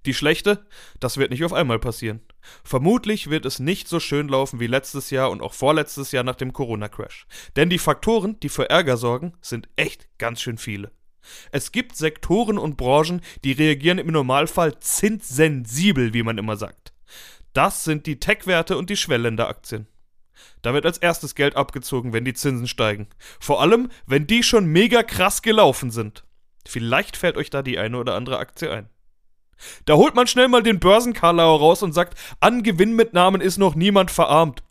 Die 0.07 0.15
schlechte, 0.15 0.67
das 1.01 1.17
wird 1.17 1.31
nicht 1.31 1.45
auf 1.45 1.53
einmal 1.53 1.79
passieren. 1.79 2.21
Vermutlich 2.65 3.31
wird 3.31 3.45
es 3.45 3.59
nicht 3.59 3.89
so 3.89 4.01
schön 4.01 4.29
laufen 4.29 4.61
wie 4.61 4.67
letztes 4.67 5.11
Jahr 5.11 5.31
und 5.31 5.43
auch 5.43 5.53
vorletztes 5.53 6.13
Jahr 6.13 6.25
nach 6.25 6.37
dem 6.37 6.53
Corona-Crash. 6.53 7.27
Denn 7.57 7.69
die 7.69 7.79
Faktoren, 7.79 8.39
die 8.41 8.49
für 8.49 8.71
Ärger 8.71 8.97
sorgen, 8.97 9.35
sind 9.41 9.69
echt 9.77 10.09
ganz 10.19 10.41
schön 10.41 10.57
viele. 10.57 10.93
Es 11.53 11.73
gibt 11.73 11.97
Sektoren 11.97 12.59
und 12.59 12.76
Branchen, 12.76 13.20
die 13.44 13.53
reagieren 13.53 13.99
im 13.99 14.09
Normalfall 14.09 14.79
zinssensibel, 14.81 16.15
wie 16.15 16.23
man 16.23 16.38
immer 16.38 16.56
sagt. 16.56 16.93
Das 17.53 17.85
sind 17.85 18.06
die 18.06 18.20
Tech-Werte 18.20 18.76
und 18.76 18.91
die 18.91 18.97
Schwellländeраktien. 18.97 19.87
Da 20.62 20.75
wird 20.75 20.87
als 20.87 20.99
erstes 20.99 21.35
Geld 21.35 21.56
abgezogen, 21.56 22.12
wenn 22.12 22.25
die 22.25 22.35
Zinsen 22.35 22.69
steigen. 22.69 23.09
Vor 23.41 23.61
allem, 23.61 23.91
wenn 24.06 24.26
die 24.26 24.43
schon 24.43 24.67
mega 24.67 25.03
krass 25.03 25.43
gelaufen 25.43 25.91
sind. 25.91 26.25
Vielleicht 26.67 27.17
fällt 27.17 27.37
euch 27.37 27.50
da 27.50 27.62
die 27.62 27.79
eine 27.79 27.99
oder 27.99 28.14
andere 28.14 28.38
Aktie 28.38 28.71
ein. 28.71 28.88
Da 29.85 29.94
holt 29.94 30.14
man 30.14 30.26
schnell 30.26 30.49
mal 30.49 30.62
den 30.62 30.79
Börsenkarlauer 30.79 31.59
raus 31.59 31.82
und 31.82 31.93
sagt, 31.93 32.17
an 32.41 32.62
Gewinnmitnahmen 32.62 33.41
ist 33.41 33.59
noch 33.59 33.75
niemand 33.75 34.11
verarmt. 34.11 34.62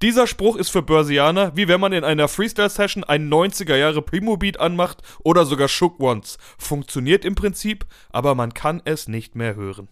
Dieser 0.00 0.26
Spruch 0.26 0.56
ist 0.56 0.70
für 0.70 0.82
Börsianer, 0.82 1.56
wie 1.56 1.66
wenn 1.66 1.80
man 1.80 1.92
in 1.92 2.04
einer 2.04 2.28
Freestyle-Session 2.28 3.04
einen 3.04 3.32
90er-Jahre 3.32 4.02
Primo-Beat 4.02 4.60
anmacht 4.60 5.02
oder 5.24 5.44
sogar 5.44 5.68
Shook 5.68 5.98
Ones. 5.98 6.38
Funktioniert 6.56 7.24
im 7.24 7.34
Prinzip, 7.34 7.84
aber 8.10 8.34
man 8.34 8.54
kann 8.54 8.80
es 8.84 9.08
nicht 9.08 9.34
mehr 9.34 9.56
hören. 9.56 9.88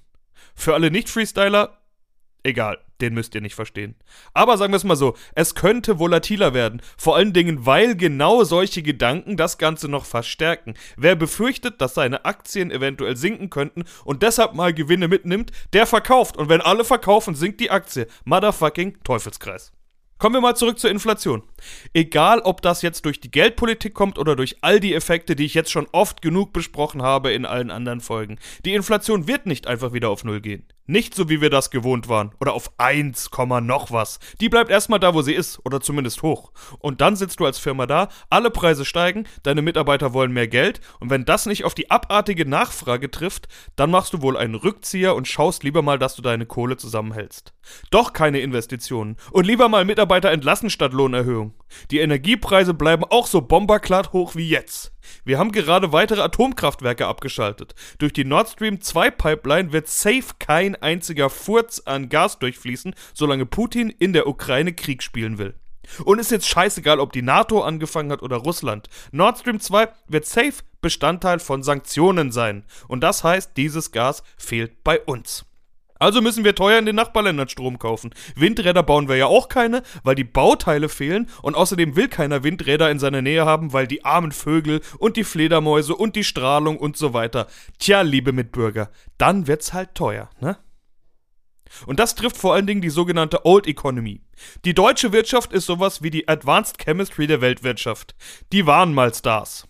Für 0.55 0.75
alle 0.75 0.91
Nicht-Freestyler, 0.91 1.79
egal 2.45 2.79
den 3.03 3.15
müsst 3.15 3.35
ihr 3.35 3.41
nicht 3.41 3.55
verstehen. 3.55 3.97
Aber 4.33 4.57
sagen 4.57 4.73
wir 4.73 4.79
es 4.79 4.85
mal 4.85 4.97
so, 4.97 5.15
es 5.35 5.55
könnte 5.55 5.99
volatiler 5.99 6.55
werden. 6.55 6.81
Vor 6.97 7.17
allen 7.17 7.33
Dingen, 7.33 7.67
weil 7.67 7.97
genau 7.97 8.45
solche 8.45 8.83
Gedanken 8.83 9.37
das 9.37 9.59
Ganze 9.59 9.89
noch 9.89 10.07
verstärken. 10.07 10.75
Wer 10.97 11.17
befürchtet, 11.17 11.81
dass 11.81 11.95
seine 11.95 12.25
Aktien 12.25 12.71
eventuell 12.71 13.17
sinken 13.17 13.51
könnten 13.51 13.85
und 14.05 14.23
deshalb 14.23 14.55
mal 14.55 14.73
Gewinne 14.73 15.09
mitnimmt, 15.09 15.51
der 15.73 15.87
verkauft. 15.87 16.37
Und 16.37 16.49
wenn 16.49 16.61
alle 16.61 16.85
verkaufen, 16.85 17.35
sinkt 17.35 17.61
die 17.61 17.71
Aktie. 17.71 18.07
Motherfucking 18.25 18.99
Teufelskreis. 19.05 19.73
Kommen 20.23 20.37
wir 20.37 20.41
mal 20.41 20.55
zurück 20.55 20.79
zur 20.79 20.89
Inflation. 20.89 21.43
Egal, 21.95 22.43
ob 22.43 22.63
das 22.63 22.83
jetzt 22.83 23.05
durch 23.07 23.19
die 23.19 23.33
Geldpolitik 23.33 23.93
kommt 23.93 24.21
oder 24.21 24.37
durch 24.37 24.59
all 24.61 24.79
die 24.79 24.95
Effekte, 24.95 25.35
die 25.35 25.45
ich 25.45 25.55
jetzt 25.55 25.73
schon 25.73 25.89
oft 25.91 26.23
genug 26.23 26.53
besprochen 26.53 27.03
habe 27.03 27.33
in 27.33 27.45
allen 27.45 27.73
anderen 27.73 28.01
Folgen. 28.01 28.39
Die 28.65 28.75
Inflation 28.75 29.27
wird 29.27 29.47
nicht 29.47 29.67
einfach 29.67 29.93
wieder 29.93 30.11
auf 30.11 30.23
Null 30.23 30.41
gehen. 30.41 30.65
Nicht 30.87 31.15
so, 31.15 31.29
wie 31.29 31.41
wir 31.41 31.49
das 31.49 31.71
gewohnt 31.71 32.09
waren. 32.09 32.33
Oder 32.41 32.55
auf 32.55 32.73
1, 32.79 33.31
noch 33.63 33.93
was. 33.93 34.19
Die 34.41 34.49
bleibt 34.49 34.69
erstmal 34.71 34.99
da, 34.99 35.15
wo 35.15 35.23
sie 35.23 35.33
ist. 35.33 35.61
Oder 35.65 35.81
zumindest 35.81 36.23
hoch. 36.23 36.53
Und 36.81 37.01
dann 37.01 37.15
sitzt 37.15 37.39
du 37.39 37.47
als 37.47 37.59
Firma 37.59 37.87
da, 37.87 38.09
alle 38.31 38.51
Preise 38.51 38.85
steigen, 38.85 39.27
deine 39.45 39.63
Mitarbeiter 39.63 40.13
wollen 40.13 40.33
mehr 40.33 40.49
Geld. 40.49 40.81
Und 40.99 41.11
wenn 41.11 41.25
das 41.25 41.47
nicht 41.47 41.65
auf 41.65 41.75
die 41.75 41.91
abartige 41.91 42.49
Nachfrage 42.49 43.11
trifft, 43.11 43.47
dann 43.77 43.91
machst 43.93 44.13
du 44.13 44.23
wohl 44.23 44.37
einen 44.37 44.57
Rückzieher 44.57 45.15
und 45.15 45.29
schaust 45.29 45.63
lieber 45.63 45.83
mal, 45.83 46.01
dass 46.01 46.17
du 46.17 46.23
deine 46.23 46.47
Kohle 46.47 46.77
zusammenhältst. 46.77 47.55
Doch 47.91 48.13
keine 48.13 48.41
Investitionen. 48.41 49.17
Und 49.31 49.47
lieber 49.47 49.69
mal 49.69 49.85
Mitarbeiter 49.85 50.33
entlassen 50.33 50.69
statt 50.69 50.93
Lohnerhöhung. 50.93 51.55
Die 51.93 52.01
Energiepreise 52.01 52.75
bleiben 52.75 53.05
auch 53.05 53.29
so 53.29 53.41
bomberklatt 53.41 54.13
hoch 54.13 54.35
wie 54.35 54.49
jetzt. 54.49 54.93
Wir 55.25 55.39
haben 55.39 55.53
gerade 55.53 55.93
weitere 55.93 56.21
Atomkraftwerke 56.21 57.07
abgeschaltet. 57.07 57.75
Durch 57.99 58.13
die 58.13 58.25
Nord 58.25 58.49
Stream 58.49 58.81
2 58.81 59.11
Pipeline 59.11 59.73
wird 59.73 59.89
safe 59.89 60.35
kein 60.39 60.75
einziger 60.77 61.31
Furz 61.31 61.83
an 61.85 62.09
Gas 62.09 62.39
durchfließen, 62.39 62.95
solange 63.15 63.47
Putin 63.47 63.91
in 63.91 64.13
der 64.13 64.27
Ukraine 64.27 64.73
Krieg 64.73 65.03
spielen 65.03 65.39
will. 65.39 65.55
Und 66.05 66.19
ist 66.19 66.31
jetzt 66.31 66.49
scheißegal, 66.49 67.01
ob 67.01 67.13
die 67.13 67.23
NATO 67.23 67.63
angefangen 67.63 68.13
hat 68.13 68.23
oder 68.23 68.37
Russland. 68.37 68.89
Nord 69.11 69.39
Stream 69.39 69.61
2 69.61 69.89
wird 70.09 70.27
safe 70.27 70.63
Bestandteil 70.81 71.39
von 71.39 71.63
Sanktionen 71.63 72.33
sein. 72.33 72.65
Und 72.89 73.03
das 73.03 73.25
heißt, 73.25 73.57
dieses 73.57 73.93
Gas 73.93 74.23
fehlt 74.37 74.85
bei 74.85 75.01
uns. 75.01 75.45
Also 76.03 76.21
müssen 76.21 76.43
wir 76.43 76.57
teuer 76.57 76.81
in 76.81 76.85
den 76.87 76.97
Nachbarländern 76.97 77.49
Strom 77.49 77.79
kaufen. 77.79 78.13
Windräder 78.35 78.83
bauen 78.83 79.09
wir 79.09 79.15
ja 79.15 79.27
auch 79.27 79.49
keine, 79.49 79.85
weil 80.03 80.17
die 80.17 80.25
Bauteile 80.25 80.89
fehlen 80.89 81.31
und 81.43 81.55
außerdem 81.55 81.95
will 81.95 82.09
keiner 82.09 82.43
Windräder 82.43 82.91
in 82.91 82.99
seiner 82.99 83.23
Nähe 83.23 83.47
haben, 83.47 83.73
weil 83.73 83.87
die 83.87 84.05
armen 84.05 84.33
Vögel 84.33 84.81
und 84.99 85.17
die 85.17 85.23
Fledermäuse 85.23 85.95
und 85.95 86.17
die 86.17 86.25
Strahlung 86.25 86.77
und 86.77 86.97
so 86.97 87.15
weiter. 87.15 87.47
Tja, 87.79 88.01
liebe 88.01 88.33
Mitbürger, 88.33 88.91
dann 89.17 89.47
wird's 89.47 89.73
halt 89.75 89.95
teuer, 89.95 90.29
ne? 90.41 90.59
Und 91.87 92.01
das 92.01 92.17
trifft 92.17 92.37
vor 92.37 92.53
allen 92.53 92.67
Dingen 92.67 92.83
die 92.83 92.91
sogenannte 92.91 93.47
Old 93.47 93.69
Economy. 93.69 94.23
Die 94.65 94.75
deutsche 94.75 95.13
Wirtschaft 95.13 95.53
ist 95.53 95.67
sowas 95.67 96.03
wie 96.03 96.11
die 96.11 96.27
Advanced 96.27 96.79
Chemistry 96.79 97.29
der 97.29 97.41
Weltwirtschaft. 97.41 98.17
Die 98.51 98.67
waren 98.67 98.93
mal 98.93 99.15
Stars. 99.15 99.69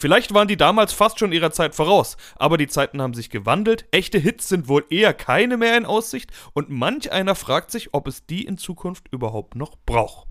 Vielleicht 0.00 0.32
waren 0.32 0.48
die 0.48 0.56
damals 0.56 0.94
fast 0.94 1.18
schon 1.18 1.30
ihrer 1.30 1.52
Zeit 1.52 1.74
voraus, 1.74 2.16
aber 2.36 2.56
die 2.56 2.68
Zeiten 2.68 3.02
haben 3.02 3.12
sich 3.12 3.28
gewandelt, 3.28 3.84
echte 3.90 4.16
Hits 4.16 4.48
sind 4.48 4.66
wohl 4.66 4.86
eher 4.88 5.12
keine 5.12 5.58
mehr 5.58 5.76
in 5.76 5.84
Aussicht 5.84 6.30
und 6.54 6.70
manch 6.70 7.12
einer 7.12 7.34
fragt 7.34 7.70
sich, 7.70 7.92
ob 7.92 8.08
es 8.08 8.24
die 8.24 8.46
in 8.46 8.56
Zukunft 8.56 9.08
überhaupt 9.12 9.56
noch 9.56 9.76
braucht. 9.84 10.26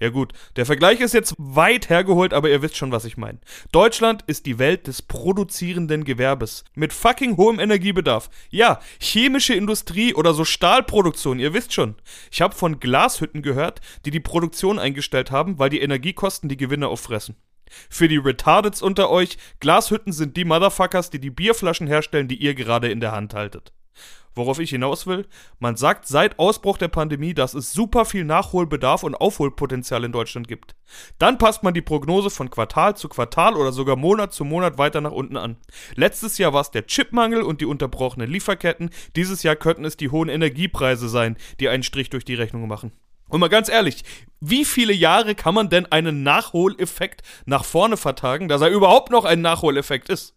Ja 0.00 0.08
gut, 0.08 0.32
der 0.56 0.64
Vergleich 0.64 1.00
ist 1.00 1.12
jetzt 1.12 1.34
weit 1.36 1.90
hergeholt, 1.90 2.32
aber 2.32 2.48
ihr 2.48 2.62
wisst 2.62 2.78
schon, 2.78 2.90
was 2.90 3.04
ich 3.04 3.18
meine. 3.18 3.38
Deutschland 3.70 4.24
ist 4.26 4.46
die 4.46 4.58
Welt 4.58 4.86
des 4.86 5.02
produzierenden 5.02 6.04
Gewerbes. 6.04 6.64
Mit 6.74 6.94
fucking 6.94 7.36
hohem 7.36 7.60
Energiebedarf. 7.60 8.30
Ja, 8.48 8.80
chemische 8.98 9.52
Industrie 9.52 10.14
oder 10.14 10.32
so 10.32 10.46
Stahlproduktion, 10.46 11.38
ihr 11.38 11.52
wisst 11.52 11.74
schon. 11.74 11.96
Ich 12.30 12.40
habe 12.40 12.54
von 12.54 12.80
Glashütten 12.80 13.42
gehört, 13.42 13.82
die 14.06 14.10
die 14.10 14.20
Produktion 14.20 14.78
eingestellt 14.78 15.30
haben, 15.30 15.58
weil 15.58 15.68
die 15.68 15.82
Energiekosten 15.82 16.48
die 16.48 16.56
Gewinne 16.56 16.88
auffressen. 16.88 17.36
Für 17.90 18.08
die 18.08 18.16
Retardeds 18.16 18.82
unter 18.82 19.10
euch, 19.10 19.38
Glashütten 19.60 20.12
sind 20.12 20.36
die 20.36 20.44
Motherfuckers, 20.44 21.10
die 21.10 21.20
die 21.20 21.30
Bierflaschen 21.30 21.86
herstellen, 21.86 22.28
die 22.28 22.36
ihr 22.36 22.54
gerade 22.54 22.90
in 22.90 23.00
der 23.00 23.12
Hand 23.12 23.34
haltet. 23.34 23.72
Worauf 24.36 24.58
ich 24.58 24.68
hinaus 24.68 25.06
will, 25.06 25.26
man 25.60 25.76
sagt 25.76 26.06
seit 26.06 26.38
Ausbruch 26.38 26.76
der 26.76 26.88
Pandemie, 26.88 27.32
dass 27.32 27.54
es 27.54 27.72
super 27.72 28.04
viel 28.04 28.22
Nachholbedarf 28.22 29.02
und 29.02 29.14
Aufholpotenzial 29.14 30.04
in 30.04 30.12
Deutschland 30.12 30.46
gibt. 30.46 30.76
Dann 31.18 31.38
passt 31.38 31.62
man 31.62 31.72
die 31.72 31.80
Prognose 31.80 32.28
von 32.28 32.50
Quartal 32.50 32.94
zu 32.98 33.08
Quartal 33.08 33.56
oder 33.56 33.72
sogar 33.72 33.96
Monat 33.96 34.34
zu 34.34 34.44
Monat 34.44 34.76
weiter 34.76 35.00
nach 35.00 35.12
unten 35.12 35.38
an. 35.38 35.56
Letztes 35.94 36.36
Jahr 36.36 36.52
war 36.52 36.60
es 36.60 36.70
der 36.70 36.86
Chipmangel 36.86 37.40
und 37.40 37.62
die 37.62 37.66
unterbrochenen 37.66 38.30
Lieferketten, 38.30 38.90
dieses 39.16 39.42
Jahr 39.42 39.56
könnten 39.56 39.86
es 39.86 39.96
die 39.96 40.10
hohen 40.10 40.28
Energiepreise 40.28 41.08
sein, 41.08 41.38
die 41.58 41.70
einen 41.70 41.82
Strich 41.82 42.10
durch 42.10 42.26
die 42.26 42.34
Rechnung 42.34 42.68
machen. 42.68 42.92
Und 43.28 43.40
mal 43.40 43.48
ganz 43.48 43.68
ehrlich, 43.68 44.04
wie 44.40 44.64
viele 44.64 44.92
Jahre 44.92 45.34
kann 45.34 45.54
man 45.54 45.68
denn 45.68 45.90
einen 45.90 46.22
Nachholeffekt 46.22 47.22
nach 47.46 47.64
vorne 47.64 47.96
vertagen, 47.96 48.48
dass 48.48 48.60
er 48.60 48.68
überhaupt 48.68 49.10
noch 49.10 49.24
ein 49.24 49.40
Nachholeffekt 49.40 50.08
ist? 50.08 50.35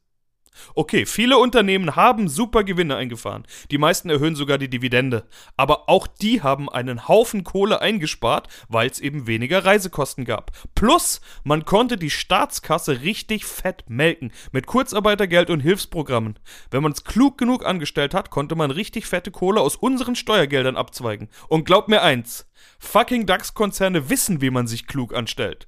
Okay, 0.76 1.06
viele 1.06 1.38
Unternehmen 1.38 1.96
haben 1.96 2.28
super 2.28 2.64
Gewinne 2.64 2.96
eingefahren. 2.96 3.46
Die 3.72 3.78
meisten 3.78 4.10
erhöhen 4.10 4.36
sogar 4.36 4.58
die 4.58 4.70
Dividende. 4.70 5.26
Aber 5.58 5.90
auch 5.90 6.08
die 6.08 6.42
haben 6.42 6.70
einen 6.70 7.08
Haufen 7.08 7.44
Kohle 7.44 7.82
eingespart, 7.82 8.48
weil 8.68 8.90
es 8.90 9.00
eben 9.00 9.28
weniger 9.28 9.66
Reisekosten 9.66 10.26
gab. 10.26 10.52
Plus, 10.76 11.22
man 11.44 11.66
konnte 11.66 11.98
die 11.98 12.10
Staatskasse 12.10 13.02
richtig 13.02 13.46
fett 13.46 13.84
melken. 13.90 14.32
Mit 14.52 14.68
Kurzarbeitergeld 14.68 15.50
und 15.50 15.60
Hilfsprogrammen. 15.60 16.40
Wenn 16.72 16.84
man 16.84 16.92
es 16.92 17.04
klug 17.04 17.38
genug 17.38 17.66
angestellt 17.66 18.14
hat, 18.14 18.30
konnte 18.30 18.56
man 18.56 18.72
richtig 18.72 19.06
fette 19.06 19.32
Kohle 19.32 19.62
aus 19.62 19.76
unseren 19.76 20.16
Steuergeldern 20.16 20.78
abzweigen. 20.78 21.30
Und 21.48 21.66
glaubt 21.66 21.90
mir 21.90 22.02
eins, 22.02 22.48
Fucking 22.80 23.26
DAX-Konzerne 23.26 24.10
wissen, 24.10 24.42
wie 24.42 24.50
man 24.50 24.68
sich 24.68 24.88
klug 24.88 25.14
anstellt. 25.14 25.68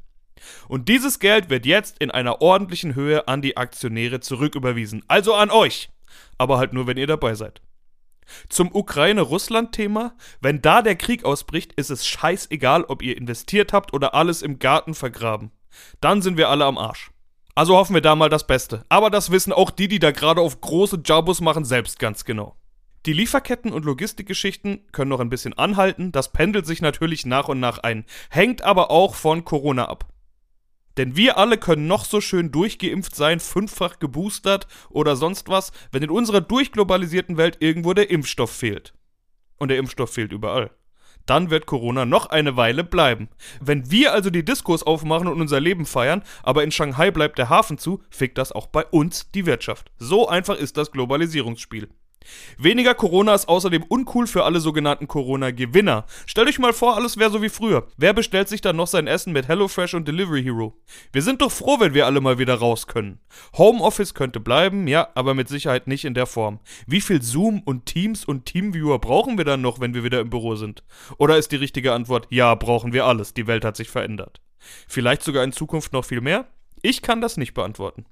Und 0.67 0.89
dieses 0.89 1.19
Geld 1.19 1.49
wird 1.49 1.65
jetzt 1.65 1.99
in 1.99 2.11
einer 2.11 2.41
ordentlichen 2.41 2.95
Höhe 2.95 3.27
an 3.27 3.41
die 3.41 3.57
Aktionäre 3.57 4.19
zurücküberwiesen. 4.19 5.03
Also 5.07 5.33
an 5.33 5.51
euch. 5.51 5.89
Aber 6.37 6.57
halt 6.57 6.73
nur, 6.73 6.87
wenn 6.87 6.97
ihr 6.97 7.07
dabei 7.07 7.35
seid. 7.35 7.61
Zum 8.49 8.73
Ukraine-Russland-Thema. 8.73 10.15
Wenn 10.39 10.61
da 10.61 10.81
der 10.81 10.95
Krieg 10.95 11.25
ausbricht, 11.25 11.73
ist 11.73 11.89
es 11.89 12.05
scheißegal, 12.05 12.85
ob 12.85 13.01
ihr 13.01 13.17
investiert 13.17 13.73
habt 13.73 13.93
oder 13.93 14.13
alles 14.13 14.41
im 14.41 14.59
Garten 14.59 14.93
vergraben. 14.93 15.51
Dann 15.99 16.21
sind 16.21 16.37
wir 16.37 16.49
alle 16.49 16.65
am 16.65 16.77
Arsch. 16.77 17.11
Also 17.55 17.75
hoffen 17.75 17.93
wir 17.93 18.01
da 18.01 18.15
mal 18.15 18.29
das 18.29 18.47
Beste. 18.47 18.85
Aber 18.89 19.09
das 19.09 19.31
wissen 19.31 19.53
auch 19.53 19.71
die, 19.71 19.87
die 19.87 19.99
da 19.99 20.11
gerade 20.11 20.41
auf 20.41 20.61
große 20.61 21.01
Jabos 21.05 21.41
machen, 21.41 21.65
selbst 21.65 21.99
ganz 21.99 22.23
genau. 22.25 22.55
Die 23.07 23.13
Lieferketten 23.13 23.73
und 23.73 23.83
Logistikgeschichten 23.83 24.85
können 24.91 25.09
noch 25.09 25.19
ein 25.19 25.29
bisschen 25.29 25.57
anhalten, 25.57 26.11
das 26.11 26.31
pendelt 26.31 26.67
sich 26.67 26.81
natürlich 26.81 27.25
nach 27.25 27.47
und 27.47 27.59
nach 27.59 27.79
ein, 27.79 28.05
hängt 28.29 28.61
aber 28.61 28.91
auch 28.91 29.15
von 29.15 29.43
Corona 29.43 29.85
ab. 29.85 30.05
Denn 30.97 31.15
wir 31.15 31.37
alle 31.37 31.57
können 31.57 31.87
noch 31.87 32.05
so 32.05 32.21
schön 32.21 32.51
durchgeimpft 32.51 33.15
sein, 33.15 33.39
fünffach 33.39 33.99
geboostert 33.99 34.67
oder 34.89 35.15
sonst 35.15 35.49
was, 35.49 35.71
wenn 35.91 36.03
in 36.03 36.09
unserer 36.09 36.41
durchglobalisierten 36.41 37.37
Welt 37.37 37.57
irgendwo 37.59 37.93
der 37.93 38.09
Impfstoff 38.09 38.51
fehlt. 38.51 38.93
Und 39.57 39.69
der 39.69 39.77
Impfstoff 39.77 40.13
fehlt 40.13 40.31
überall. 40.31 40.71
Dann 41.25 41.49
wird 41.49 41.65
Corona 41.65 42.05
noch 42.05 42.27
eine 42.27 42.57
Weile 42.57 42.83
bleiben. 42.83 43.29
Wenn 43.59 43.91
wir 43.91 44.13
also 44.13 44.29
die 44.29 44.43
Diskos 44.43 44.83
aufmachen 44.83 45.27
und 45.27 45.39
unser 45.39 45.59
Leben 45.59 45.85
feiern, 45.85 46.23
aber 46.43 46.63
in 46.63 46.71
Shanghai 46.71 47.11
bleibt 47.11 47.37
der 47.37 47.49
Hafen 47.49 47.77
zu, 47.77 48.01
fickt 48.09 48.37
das 48.37 48.51
auch 48.51 48.67
bei 48.67 48.85
uns 48.85 49.31
die 49.31 49.45
Wirtschaft. 49.45 49.91
So 49.97 50.27
einfach 50.27 50.57
ist 50.57 50.77
das 50.77 50.91
Globalisierungsspiel. 50.91 51.89
Weniger 52.57 52.93
Corona 52.93 53.33
ist 53.33 53.47
außerdem 53.47 53.83
uncool 53.83 54.27
für 54.27 54.43
alle 54.43 54.59
sogenannten 54.59 55.07
Corona-Gewinner. 55.07 56.05
Stellt 56.25 56.47
euch 56.47 56.59
mal 56.59 56.73
vor, 56.73 56.95
alles 56.95 57.17
wäre 57.17 57.31
so 57.31 57.41
wie 57.41 57.49
früher. 57.49 57.87
Wer 57.97 58.13
bestellt 58.13 58.49
sich 58.49 58.61
dann 58.61 58.75
noch 58.75 58.87
sein 58.87 59.07
Essen 59.07 59.33
mit 59.33 59.47
HelloFresh 59.47 59.93
und 59.93 60.07
Delivery 60.07 60.43
Hero? 60.43 60.77
Wir 61.11 61.21
sind 61.21 61.41
doch 61.41 61.51
froh, 61.51 61.79
wenn 61.79 61.93
wir 61.93 62.05
alle 62.05 62.21
mal 62.21 62.37
wieder 62.37 62.55
raus 62.55 62.87
können. 62.87 63.19
Homeoffice 63.57 64.13
könnte 64.13 64.39
bleiben, 64.39 64.87
ja, 64.87 65.09
aber 65.15 65.33
mit 65.33 65.47
Sicherheit 65.47 65.87
nicht 65.87 66.05
in 66.05 66.13
der 66.13 66.25
Form. 66.25 66.59
Wie 66.87 67.01
viel 67.01 67.21
Zoom 67.21 67.61
und 67.61 67.85
Teams 67.85 68.25
und 68.25 68.45
Teamviewer 68.45 68.99
brauchen 68.99 69.37
wir 69.37 69.45
dann 69.45 69.61
noch, 69.61 69.79
wenn 69.79 69.93
wir 69.93 70.03
wieder 70.03 70.19
im 70.19 70.29
Büro 70.29 70.55
sind? 70.55 70.83
Oder 71.17 71.37
ist 71.37 71.51
die 71.51 71.57
richtige 71.57 71.93
Antwort, 71.93 72.27
ja, 72.29 72.53
brauchen 72.55 72.93
wir 72.93 73.05
alles, 73.05 73.33
die 73.33 73.47
Welt 73.47 73.65
hat 73.65 73.77
sich 73.77 73.89
verändert. 73.89 74.41
Vielleicht 74.87 75.23
sogar 75.23 75.43
in 75.43 75.51
Zukunft 75.51 75.93
noch 75.93 76.05
viel 76.05 76.21
mehr? 76.21 76.47
Ich 76.81 77.01
kann 77.01 77.21
das 77.21 77.37
nicht 77.37 77.53
beantworten. 77.53 78.05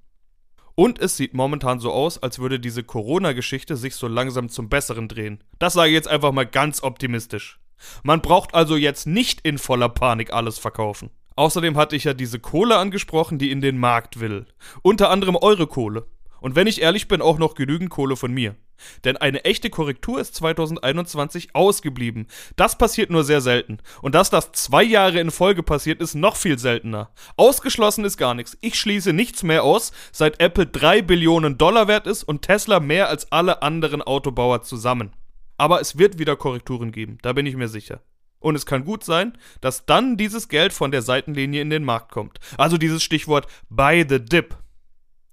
Und 0.79 0.98
es 1.00 1.17
sieht 1.17 1.33
momentan 1.33 1.81
so 1.81 1.91
aus, 1.91 2.24
als 2.24 2.39
würde 2.39 2.57
diese 2.57 2.83
Corona-Geschichte 2.86 3.75
sich 3.75 3.95
so 3.95 4.07
langsam 4.07 4.48
zum 4.48 4.69
Besseren 4.69 5.09
drehen. 5.09 5.43
Das 5.59 5.74
sage 5.74 5.89
ich 5.89 5.93
jetzt 5.93 6.07
einfach 6.07 6.31
mal 6.31 6.45
ganz 6.45 6.83
optimistisch. 6.83 7.59
Man 8.01 8.21
braucht 8.21 8.55
also 8.55 8.77
jetzt 8.77 9.05
nicht 9.05 9.41
in 9.41 9.57
voller 9.57 9.89
Panik 9.89 10.31
alles 10.31 10.57
verkaufen. 10.57 11.09
Außerdem 11.36 11.75
hatte 11.75 11.98
ich 11.98 12.05
ja 12.05 12.13
diese 12.13 12.39
Kohle 12.39 12.77
angesprochen, 12.77 13.39
die 13.39 13.51
in 13.51 13.59
den 13.59 13.77
Markt 13.77 14.21
will. 14.21 14.45
Unter 14.81 15.09
anderem 15.09 15.36
eure 15.36 15.67
Kohle. 15.67 16.05
Und 16.39 16.55
wenn 16.55 16.65
ich 16.65 16.79
ehrlich 16.79 17.09
bin, 17.09 17.21
auch 17.21 17.39
noch 17.39 17.55
genügend 17.55 17.89
Kohle 17.89 18.15
von 18.15 18.31
mir. 18.31 18.55
Denn 19.03 19.17
eine 19.17 19.45
echte 19.45 19.69
Korrektur 19.69 20.19
ist 20.19 20.36
2021 20.36 21.55
ausgeblieben. 21.55 22.27
Das 22.55 22.77
passiert 22.77 23.09
nur 23.09 23.24
sehr 23.24 23.41
selten. 23.41 23.79
Und 24.01 24.15
dass 24.15 24.29
das 24.29 24.51
zwei 24.51 24.83
Jahre 24.83 25.19
in 25.19 25.31
Folge 25.31 25.63
passiert, 25.63 26.01
ist 26.01 26.15
noch 26.15 26.36
viel 26.36 26.57
seltener. 26.57 27.12
Ausgeschlossen 27.38 28.05
ist 28.05 28.17
gar 28.17 28.33
nichts. 28.33 28.57
Ich 28.62 28.79
schließe 28.79 29.13
nichts 29.13 29.43
mehr 29.43 29.63
aus, 29.63 29.91
seit 30.12 30.39
Apple 30.39 30.67
3 30.67 31.01
Billionen 31.01 31.57
Dollar 31.57 31.88
wert 31.88 32.07
ist 32.07 32.24
und 32.24 32.41
Tesla 32.41 32.79
mehr 32.79 33.09
als 33.09 33.31
alle 33.31 33.62
anderen 33.62 34.01
Autobauer 34.01 34.62
zusammen. 34.62 35.13
Aber 35.57 35.81
es 35.81 35.98
wird 35.98 36.19
wieder 36.19 36.36
Korrekturen 36.36 36.91
geben, 36.91 37.17
da 37.21 37.33
bin 37.33 37.45
ich 37.45 37.55
mir 37.55 37.67
sicher. 37.67 38.01
Und 38.39 38.55
es 38.55 38.65
kann 38.65 38.86
gut 38.86 39.03
sein, 39.03 39.38
dass 39.59 39.86
dann 39.86 40.15
dieses 40.15 40.48
Geld 40.48 40.71
von 40.71 40.91
der 40.91 41.01
Seitenlinie 41.01 41.62
in 41.62 41.69
den 41.69 41.83
Markt 41.83 42.12
kommt. 42.12 42.39
Also 42.57 42.77
dieses 42.77 43.03
Stichwort 43.03 43.48
buy 43.69 44.05
the 44.07 44.24
dip. 44.24 44.57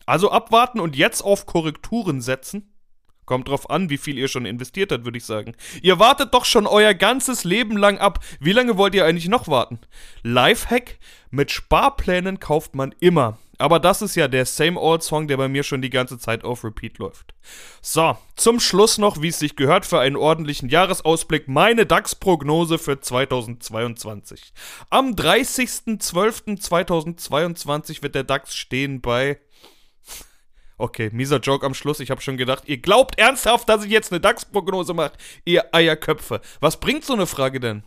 Also 0.04 0.30
abwarten 0.30 0.80
und 0.80 0.96
jetzt 0.96 1.22
auf 1.22 1.46
Korrekturen 1.46 2.20
setzen? 2.20 2.72
Kommt 3.26 3.48
drauf 3.48 3.68
an, 3.68 3.90
wie 3.90 3.98
viel 3.98 4.16
ihr 4.16 4.28
schon 4.28 4.46
investiert 4.46 4.92
habt, 4.92 5.04
würde 5.04 5.18
ich 5.18 5.24
sagen. 5.24 5.54
Ihr 5.82 5.98
wartet 5.98 6.32
doch 6.32 6.44
schon 6.44 6.66
euer 6.66 6.94
ganzes 6.94 7.44
Leben 7.44 7.76
lang 7.76 7.98
ab. 7.98 8.20
Wie 8.40 8.52
lange 8.52 8.78
wollt 8.78 8.94
ihr 8.94 9.04
eigentlich 9.04 9.28
noch 9.28 9.48
warten? 9.48 9.80
Lifehack: 10.22 10.98
Mit 11.30 11.50
Sparplänen 11.50 12.40
kauft 12.40 12.74
man 12.74 12.94
immer. 13.00 13.36
Aber 13.58 13.80
das 13.80 14.02
ist 14.02 14.14
ja 14.16 14.28
der 14.28 14.44
Same 14.44 14.78
Old 14.78 15.02
Song, 15.02 15.28
der 15.28 15.38
bei 15.38 15.48
mir 15.48 15.62
schon 15.62 15.80
die 15.80 15.88
ganze 15.90 16.18
Zeit 16.18 16.44
auf 16.44 16.62
Repeat 16.62 16.98
läuft. 16.98 17.32
So, 17.80 18.18
zum 18.36 18.60
Schluss 18.60 18.98
noch, 18.98 19.22
wie 19.22 19.28
es 19.28 19.38
sich 19.38 19.56
gehört 19.56 19.86
für 19.86 19.98
einen 19.98 20.16
ordentlichen 20.16 20.68
Jahresausblick, 20.68 21.48
meine 21.48 21.86
DAX-Prognose 21.86 22.76
für 22.78 23.00
2022. 23.00 24.52
Am 24.90 25.12
30.12.2022 25.12 28.02
wird 28.02 28.14
der 28.14 28.24
DAX 28.24 28.54
stehen 28.54 29.00
bei 29.00 29.38
Okay, 30.78 31.10
mieser 31.12 31.38
Joke 31.38 31.64
am 31.64 31.72
Schluss. 31.74 32.00
Ich 32.00 32.10
habe 32.10 32.20
schon 32.20 32.36
gedacht, 32.36 32.64
ihr 32.66 32.76
glaubt 32.76 33.18
ernsthaft, 33.18 33.68
dass 33.68 33.84
ich 33.84 33.90
jetzt 33.90 34.12
eine 34.12 34.20
DAX-Prognose 34.20 34.92
mache, 34.92 35.12
ihr 35.44 35.74
Eierköpfe. 35.74 36.40
Was 36.60 36.80
bringt 36.80 37.04
so 37.04 37.14
eine 37.14 37.26
Frage 37.26 37.60
denn? 37.60 37.82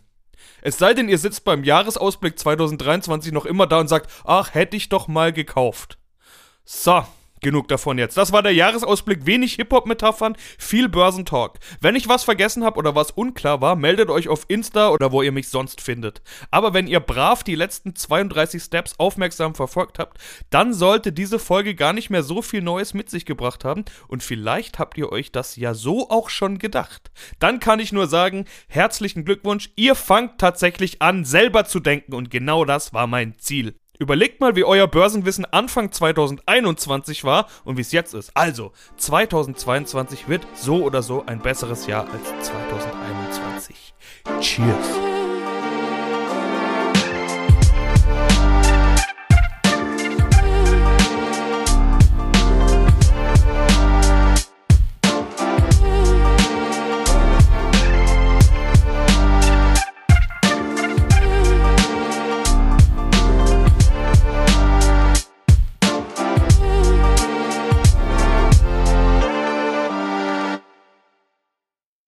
Es 0.62 0.78
sei 0.78 0.92
denn, 0.92 1.08
ihr 1.08 1.18
sitzt 1.18 1.44
beim 1.44 1.64
Jahresausblick 1.64 2.38
2023 2.38 3.32
noch 3.32 3.46
immer 3.46 3.66
da 3.66 3.78
und 3.78 3.88
sagt, 3.88 4.10
ach, 4.24 4.54
hätte 4.54 4.76
ich 4.76 4.88
doch 4.88 5.06
mal 5.06 5.32
gekauft. 5.32 5.98
So, 6.64 7.04
Genug 7.40 7.68
davon 7.68 7.96
jetzt. 7.96 8.16
Das 8.16 8.32
war 8.32 8.42
der 8.42 8.52
Jahresausblick. 8.52 9.24
Wenig 9.24 9.54
Hip-Hop-Metaphern, 9.54 10.36
viel 10.58 10.88
Börsentalk. 10.88 11.58
Wenn 11.80 11.96
ich 11.96 12.08
was 12.08 12.24
vergessen 12.24 12.64
habe 12.64 12.78
oder 12.78 12.94
was 12.94 13.10
unklar 13.10 13.60
war, 13.62 13.76
meldet 13.76 14.10
euch 14.10 14.28
auf 14.28 14.44
Insta 14.48 14.90
oder 14.90 15.10
wo 15.10 15.22
ihr 15.22 15.32
mich 15.32 15.48
sonst 15.48 15.80
findet. 15.80 16.20
Aber 16.50 16.74
wenn 16.74 16.86
ihr 16.86 17.00
brav 17.00 17.42
die 17.42 17.54
letzten 17.54 17.96
32 17.96 18.62
Steps 18.62 18.94
aufmerksam 18.98 19.54
verfolgt 19.54 19.98
habt, 19.98 20.18
dann 20.50 20.74
sollte 20.74 21.12
diese 21.12 21.38
Folge 21.38 21.74
gar 21.74 21.94
nicht 21.94 22.10
mehr 22.10 22.22
so 22.22 22.42
viel 22.42 22.60
Neues 22.60 22.92
mit 22.92 23.08
sich 23.08 23.24
gebracht 23.24 23.64
haben 23.64 23.84
und 24.08 24.22
vielleicht 24.22 24.78
habt 24.78 24.98
ihr 24.98 25.10
euch 25.10 25.32
das 25.32 25.56
ja 25.56 25.72
so 25.72 26.10
auch 26.10 26.28
schon 26.28 26.58
gedacht. 26.58 27.10
Dann 27.38 27.58
kann 27.58 27.80
ich 27.80 27.92
nur 27.92 28.06
sagen, 28.06 28.44
herzlichen 28.68 29.24
Glückwunsch, 29.24 29.70
ihr 29.76 29.94
fangt 29.94 30.38
tatsächlich 30.38 31.00
an, 31.00 31.24
selber 31.24 31.64
zu 31.64 31.80
denken 31.80 32.14
und 32.14 32.30
genau 32.30 32.64
das 32.64 32.92
war 32.92 33.06
mein 33.06 33.38
Ziel. 33.38 33.79
Überlegt 34.00 34.40
mal, 34.40 34.56
wie 34.56 34.64
euer 34.64 34.86
Börsenwissen 34.86 35.44
Anfang 35.44 35.92
2021 35.92 37.22
war 37.24 37.46
und 37.64 37.76
wie 37.76 37.82
es 37.82 37.92
jetzt 37.92 38.14
ist. 38.14 38.34
Also, 38.34 38.72
2022 38.96 40.26
wird 40.26 40.46
so 40.54 40.82
oder 40.82 41.02
so 41.02 41.22
ein 41.26 41.40
besseres 41.40 41.86
Jahr 41.86 42.06
als 42.10 42.46
2021. 42.46 43.92
Cheers. 44.40 44.99